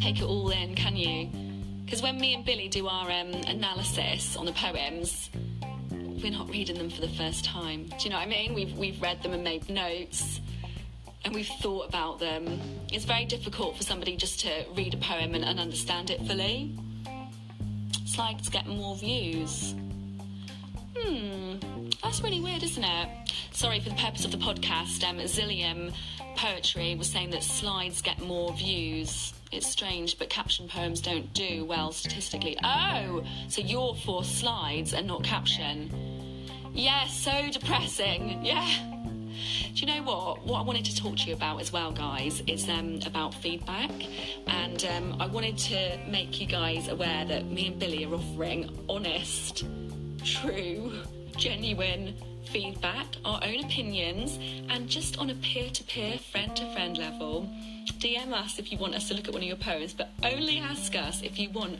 Take 0.00 0.20
it 0.20 0.24
all 0.24 0.50
in, 0.50 0.74
can 0.74 0.94
you? 0.94 1.30
Because 1.84 2.02
when 2.02 2.20
me 2.20 2.34
and 2.34 2.44
Billy 2.44 2.68
do 2.68 2.86
our 2.86 3.10
um, 3.10 3.32
analysis 3.46 4.36
on 4.36 4.44
the 4.44 4.52
poems, 4.52 5.30
we're 6.22 6.32
not 6.32 6.50
reading 6.50 6.76
them 6.76 6.90
for 6.90 7.00
the 7.00 7.08
first 7.08 7.46
time. 7.46 7.84
Do 7.84 7.96
you 8.04 8.10
know 8.10 8.16
what 8.16 8.26
I 8.26 8.30
mean? 8.30 8.52
We've, 8.52 8.76
we've 8.76 9.00
read 9.00 9.22
them 9.22 9.32
and 9.32 9.42
made 9.42 9.70
notes 9.70 10.42
and 11.24 11.34
we've 11.34 11.48
thought 11.62 11.88
about 11.88 12.18
them. 12.18 12.60
It's 12.92 13.06
very 13.06 13.24
difficult 13.24 13.78
for 13.78 13.84
somebody 13.84 14.14
just 14.14 14.40
to 14.40 14.66
read 14.76 14.92
a 14.92 14.98
poem 14.98 15.34
and, 15.34 15.46
and 15.46 15.58
understand 15.58 16.10
it 16.10 16.20
fully. 16.26 16.76
It's 18.02 18.18
like 18.18 18.42
to 18.42 18.50
get 18.50 18.66
more 18.66 18.96
views. 18.96 19.74
Hmm, 20.96 21.56
that's 22.02 22.20
really 22.22 22.40
weird, 22.40 22.62
isn't 22.62 22.84
it? 22.84 23.08
Sorry, 23.52 23.80
for 23.80 23.88
the 23.88 23.94
purpose 23.96 24.24
of 24.24 24.30
the 24.30 24.38
podcast, 24.38 25.08
um, 25.08 25.18
Zillium 25.18 25.92
Poetry 26.36 26.94
was 26.94 27.08
saying 27.08 27.30
that 27.30 27.42
slides 27.42 28.02
get 28.02 28.20
more 28.20 28.52
views. 28.52 29.32
It's 29.50 29.66
strange, 29.66 30.18
but 30.18 30.30
caption 30.30 30.68
poems 30.68 31.00
don't 31.00 31.32
do 31.34 31.64
well 31.64 31.92
statistically. 31.92 32.56
Oh, 32.64 33.22
so 33.48 33.60
you're 33.60 33.94
for 33.94 34.24
slides 34.24 34.94
and 34.94 35.06
not 35.06 35.22
caption. 35.24 35.90
Yeah, 36.72 37.06
so 37.06 37.50
depressing. 37.50 38.44
Yeah. 38.44 38.66
Do 39.74 39.80
you 39.80 39.86
know 39.86 40.02
what? 40.02 40.46
What 40.46 40.60
I 40.60 40.62
wanted 40.62 40.84
to 40.86 40.96
talk 40.96 41.16
to 41.18 41.24
you 41.24 41.34
about 41.34 41.60
as 41.60 41.72
well, 41.72 41.92
guys, 41.92 42.42
is 42.46 42.68
um, 42.68 43.00
about 43.06 43.34
feedback. 43.34 43.90
And 44.46 44.84
um, 44.84 45.20
I 45.20 45.26
wanted 45.26 45.58
to 45.58 45.98
make 46.06 46.40
you 46.40 46.46
guys 46.46 46.88
aware 46.88 47.24
that 47.24 47.46
me 47.46 47.68
and 47.68 47.78
Billy 47.78 48.04
are 48.04 48.14
offering 48.14 48.84
honest, 48.88 49.64
true, 50.24 50.92
genuine 51.36 52.14
feedback, 52.44 53.06
our 53.24 53.40
own 53.42 53.64
opinions, 53.64 54.38
and 54.68 54.88
just 54.88 55.18
on 55.18 55.30
a 55.30 55.34
peer 55.36 55.70
to 55.70 55.84
peer, 55.84 56.18
friend 56.18 56.54
to 56.56 56.72
friend 56.72 56.98
level. 56.98 57.48
DM 57.98 58.32
us 58.32 58.58
if 58.58 58.70
you 58.70 58.78
want 58.78 58.94
us 58.94 59.08
to 59.08 59.14
look 59.14 59.28
at 59.28 59.32
one 59.32 59.42
of 59.42 59.48
your 59.48 59.56
poems, 59.56 59.94
but 59.94 60.10
only 60.22 60.58
ask 60.58 60.94
us 60.94 61.22
if 61.22 61.38
you 61.38 61.50
want 61.50 61.78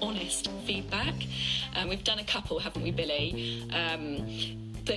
honest 0.00 0.48
feedback. 0.64 1.14
Um, 1.76 1.88
we've 1.88 2.04
done 2.04 2.18
a 2.18 2.24
couple, 2.24 2.58
haven't 2.58 2.82
we, 2.82 2.90
Billy? 2.90 3.68
Um, 3.72 4.26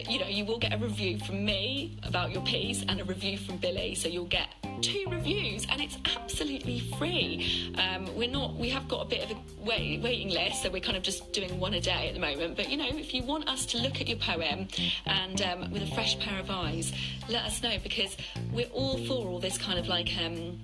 you 0.10 0.20
know 0.20 0.28
you 0.28 0.46
will 0.46 0.58
get 0.58 0.74
a 0.74 0.78
review 0.78 1.20
from 1.20 1.46
me 1.46 1.98
about 2.04 2.32
your 2.32 2.42
piece 2.44 2.84
and 2.88 3.00
a 3.00 3.04
review 3.04 3.38
from 3.38 3.58
Billy, 3.58 3.94
so 3.96 4.08
you'll 4.08 4.26
get 4.26 4.48
two 4.82 5.06
reviews 5.10 5.66
and 5.70 5.82
it's 5.82 5.98
absolutely 6.16 6.80
free. 6.98 7.74
Um, 7.78 8.16
we're 8.16 8.30
not 8.30 8.56
we 8.56 8.70
have 8.70 8.88
got 8.88 9.06
a 9.06 9.06
bit 9.06 9.24
of 9.24 9.38
a 9.38 9.40
wait, 9.60 10.02
waiting 10.02 10.30
list, 10.30 10.64
so 10.64 10.70
we're 10.70 10.82
kind 10.82 10.98
of 10.98 11.04
just 11.04 11.34
doing 11.34 11.60
one 11.60 11.74
a 11.74 11.82
day 11.82 12.08
at 12.08 12.14
the 12.14 12.20
moment. 12.20 12.56
But 12.56 12.70
you 12.70 12.78
know, 12.78 12.88
if 12.88 13.14
you 13.14 13.24
want 13.24 13.48
us 13.48 13.66
to 13.68 13.78
look 13.78 14.02
at 14.02 14.08
your 14.08 14.18
poem 14.18 14.68
and 15.06 15.42
um, 15.42 15.72
with 15.72 15.84
a 15.84 15.96
fresh 15.96 16.20
pair 16.20 16.40
of 16.40 16.50
eyes, 16.50 16.94
let 17.30 17.44
us 17.44 17.62
know 17.62 17.78
because 17.82 18.18
we're 18.54 18.68
all 18.68 18.98
for 19.06 19.28
all 19.28 19.40
this 19.40 19.58
kind 19.58 19.80
of 19.80 19.88
like 19.88 20.10
um, 20.24 20.60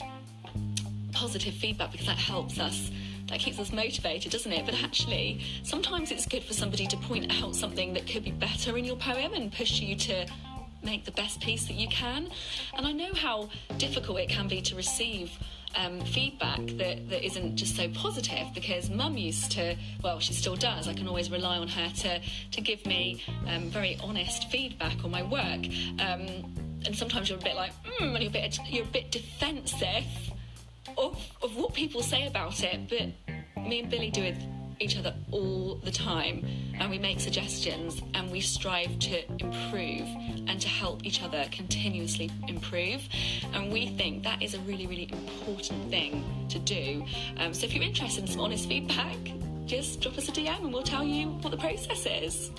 positive 1.11 1.53
feedback 1.53 1.91
because 1.91 2.07
that 2.07 2.17
helps 2.17 2.59
us 2.59 2.91
that 3.31 3.39
keeps 3.39 3.59
us 3.59 3.71
motivated, 3.71 4.31
doesn't 4.31 4.51
it? 4.51 4.65
But 4.65 4.75
actually, 4.83 5.41
sometimes 5.63 6.11
it's 6.11 6.27
good 6.27 6.43
for 6.43 6.53
somebody 6.53 6.85
to 6.87 6.97
point 6.97 7.31
out 7.41 7.55
something 7.55 7.93
that 7.93 8.05
could 8.05 8.25
be 8.25 8.31
better 8.31 8.77
in 8.77 8.83
your 8.83 8.97
poem 8.97 9.33
and 9.33 9.51
push 9.51 9.79
you 9.79 9.95
to 9.95 10.25
make 10.83 11.05
the 11.05 11.11
best 11.11 11.41
piece 11.41 11.65
that 11.67 11.75
you 11.75 11.87
can. 11.87 12.29
And 12.75 12.85
I 12.85 12.91
know 12.91 13.13
how 13.13 13.49
difficult 13.77 14.19
it 14.19 14.29
can 14.29 14.47
be 14.47 14.61
to 14.61 14.75
receive 14.75 15.31
um, 15.75 16.01
feedback 16.01 16.59
that, 16.77 17.09
that 17.09 17.25
isn't 17.25 17.55
just 17.55 17.75
so 17.75 17.87
positive 17.89 18.47
because 18.53 18.89
mum 18.89 19.17
used 19.17 19.51
to, 19.53 19.75
well, 20.03 20.19
she 20.19 20.33
still 20.33 20.55
does. 20.55 20.87
I 20.87 20.93
can 20.93 21.07
always 21.07 21.31
rely 21.31 21.57
on 21.57 21.67
her 21.67 21.89
to, 21.89 22.21
to 22.51 22.61
give 22.61 22.85
me 22.85 23.23
um, 23.47 23.69
very 23.69 23.97
honest 24.03 24.49
feedback 24.49 25.03
on 25.03 25.11
my 25.11 25.23
work. 25.23 25.65
Um, 25.99 26.53
and 26.85 26.95
sometimes 26.95 27.29
you're 27.29 27.39
a 27.39 27.41
bit 27.41 27.55
like, 27.55 27.71
mm, 27.83 28.15
and 28.15 28.19
you're 28.19 28.29
a 28.29 28.33
bit, 28.33 28.59
you're 28.67 28.83
a 28.83 28.87
bit 28.87 29.11
defensive 29.11 30.05
of, 30.97 31.17
of 31.41 31.55
what 31.55 31.73
people 31.73 32.01
say 32.01 32.27
about 32.27 32.63
it, 32.63 32.89
but 32.89 33.63
me 33.63 33.81
and 33.81 33.89
Billy 33.89 34.09
do 34.09 34.23
it 34.23 34.35
each 34.81 34.97
other 34.97 35.13
all 35.31 35.75
the 35.83 35.91
time 35.91 36.45
and 36.79 36.89
we 36.89 36.97
make 36.97 37.19
suggestions 37.19 38.01
and 38.13 38.31
we 38.31 38.41
strive 38.41 38.97
to 38.99 39.23
improve 39.41 40.07
and 40.47 40.59
to 40.59 40.67
help 40.67 41.05
each 41.05 41.21
other 41.21 41.45
continuously 41.51 42.31
improve. 42.47 43.07
And 43.53 43.71
we 43.71 43.87
think 43.87 44.23
that 44.23 44.41
is 44.41 44.53
a 44.53 44.59
really 44.59 44.87
really 44.87 45.09
important 45.11 45.89
thing 45.89 46.23
to 46.49 46.59
do. 46.59 47.05
Um, 47.37 47.53
so 47.53 47.65
if 47.65 47.73
you're 47.73 47.83
interested 47.83 48.23
in 48.23 48.27
some 48.27 48.41
honest 48.41 48.67
feedback 48.67 49.17
just 49.65 50.01
drop 50.01 50.17
us 50.17 50.27
a 50.27 50.31
dm 50.33 50.63
and 50.63 50.73
we'll 50.73 50.83
tell 50.83 51.03
you 51.03 51.27
what 51.27 51.51
the 51.51 51.57
process 51.57 52.05
is 52.05 52.51